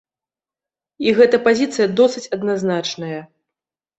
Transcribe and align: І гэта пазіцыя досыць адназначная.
І 1.07 1.13
гэта 1.19 1.39
пазіцыя 1.47 1.87
досыць 1.99 2.25
адназначная. 2.37 3.21